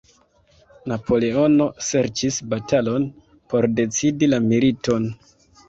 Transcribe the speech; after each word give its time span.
Napoleono 0.91 1.67
serĉis 1.89 2.41
batalon 2.55 3.07
por 3.53 3.71
decidi 3.83 4.33
la 4.35 4.43
militon. 4.51 5.11